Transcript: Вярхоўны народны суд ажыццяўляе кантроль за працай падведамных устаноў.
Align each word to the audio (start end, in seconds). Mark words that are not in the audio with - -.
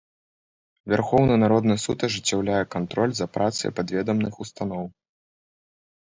Вярхоўны 0.91 1.33
народны 1.43 1.75
суд 1.83 2.05
ажыццяўляе 2.07 2.61
кантроль 2.75 3.13
за 3.19 3.27
працай 3.37 3.69
падведамных 3.81 4.33
устаноў. 4.47 4.83